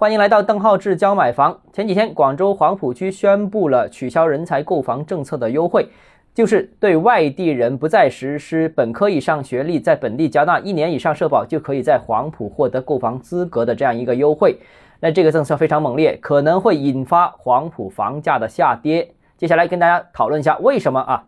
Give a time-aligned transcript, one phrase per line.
[0.00, 1.60] 欢迎来到邓浩志教买房。
[1.74, 5.86] 前几天，广州黄埔区宣布了取消人才购房政策的优惠，
[6.32, 14.58] 就是对外地人不再实施本科以上学历，在本地缴纳一年以上社保，就可以在黄埔获得购房资格的这样一个优惠。
[15.00, 19.06] 那这个政策非常猛烈，可能会引发黄埔房价的下跌。
[19.36, 21.22] 接下来跟大家讨论一下为什么啊？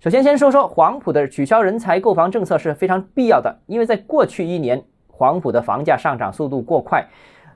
[0.00, 7.02] 首先，先说说黄埔的取消人才购房政策是非常必要的，因为在过去一年，黄埔的房价上涨速度过快。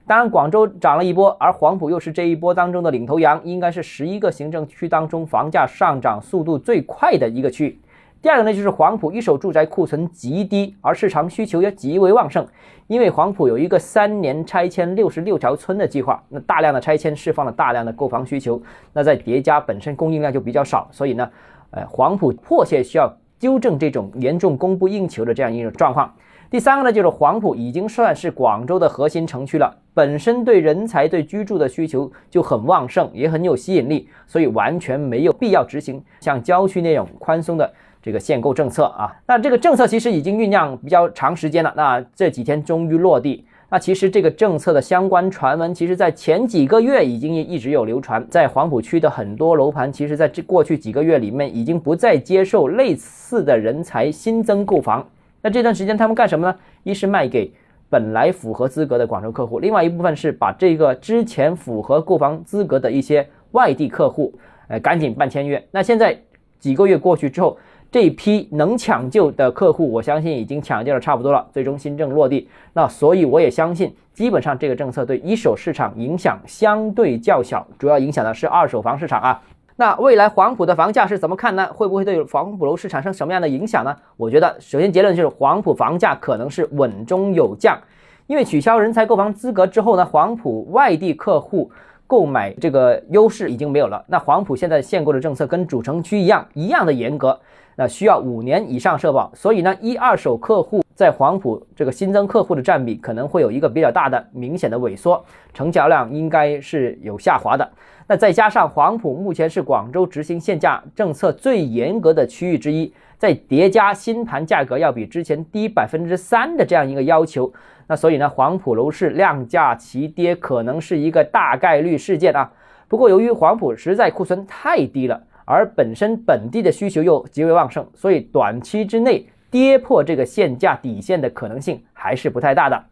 [0.06, 7.80] 当然，广州涨了一波，而黄埔又是这一波当中的领头羊，应该是十一个行政区当中房价上涨速度最快的一个区。
[8.22, 12.46] 第二个呢，就是黄埔一手住宅库存极低，而市场需求也极为旺盛，
[12.86, 21.28] 因为黄埔有一个三年拆迁六十六条村的计划，那大量的拆迁释放了大量的购房需求，那在叠加本身供应量就比较少，所以呢，
[21.72, 26.14] 呃，黄埔迫切需要纠正这种严重供不应求的这样一种状况。
[26.50, 39.12] 第三个呢，就是黄埔已经算是广州的核心城区了，本身对人才、对居住的需求就很旺盛，也很有吸引力，所以完全没有必要执行像郊区那种宽松的这个限购政策啊。
[39.26, 43.44] 那这个政策其实已经酝酿比较长时间了，那这几天终于落地。
[43.68, 55.04] 那其实这个政策的相关传闻，其实在前几个月已经一直有流传，在黄埔区的很多楼盘，其实在这过去几个月里面，已经不再接受类似的人才新增购房。
[55.46, 56.56] 那这段时间他们干什么呢？
[56.82, 57.52] 一是卖给
[57.88, 64.34] 本来符合资格的广州客户，另外一部分是把这个之前符合购房资格的一些外地客户，
[64.66, 65.64] 呃，赶紧办签约。
[65.70, 66.18] 那现在
[66.58, 67.56] 几个月过去之后，
[67.92, 72.48] 这批能抢救的客户，我相信已经抢救的差不多了，最终新政落地。
[72.72, 79.40] 那所以我也相信，基本上这个政策对一手市场影响相对较小，主要影响的是二手房市场啊。
[79.78, 81.68] 那未来黄埔的房价是怎么看呢？
[81.74, 83.94] 会不会对黄埔楼市产生什么样的影响呢？
[84.16, 87.78] 我觉得，首先结论就是黄埔房价可能是稳中有降，
[88.26, 91.70] 因为取消人才购房资格之后呢，黄埔外地客户
[92.06, 94.04] 购买这个优势已经没有了。
[94.06, 97.38] 那黄埔现在限购的政策跟主城区一样，一样的严格，
[97.74, 105.22] 那需要五年以上社保，所以呢，一二手客户在黄埔这个新增客户的占比可能会有一个比较大的明显的萎缩，
[105.52, 107.68] 成交量应该是有下滑的。
[108.08, 117.52] 那再加上黄埔目前是广州执行限价政策最严格的区域之一，再叠加新盘价格要比之前低百分之三的这样一个要求，
[117.86, 122.52] 那所以呢，黄埔楼市量价齐跌可能是一个大概率事件啊。
[122.88, 132.84] 不过由于黄埔实在库存太低了，而本身本地的需求又极为旺盛，所以短期之内跌破这个限价底线的可能性还是不太大的。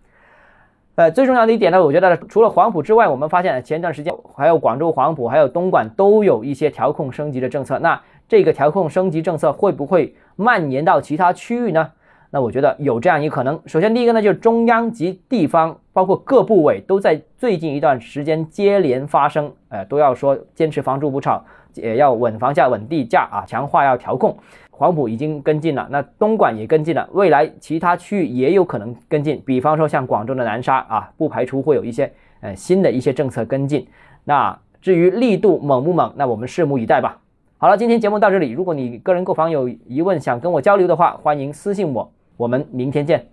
[0.97, 7.81] 呃，最重要的一点呢，我觉得除了黄埔之外，我们发现前段时间还有广州黄埔，还有东莞都有一些调控升级的政策。
[7.81, 11.91] 那这个调控升级政策会不会蔓延到其他区域呢？
[12.35, 13.57] 那我觉得有这样一个可能。
[13.65, 21.41] 首先，第一个呢，就是中央及地方，包括各部委都在最近一段时间接连发生，呃，都要说坚持房住不炒，
[21.75, 24.37] 也要稳房价、稳地价啊，强化要调控。
[24.73, 29.41] 黄埔已经跟进了，那东莞也跟进了，未来其他区域也有可能跟进。
[29.47, 33.87] 比方说像广州的南沙啊，不排除会有一些呃新的一些政策跟进。
[34.25, 37.21] 那至于力度猛不猛，那我们拭目以待吧。
[37.59, 38.51] 好了，今天节目到这里。
[38.51, 42.11] 如果你个人购房有疑问，想跟我交流的话，欢迎私信我。
[42.37, 43.29] 我们明天见。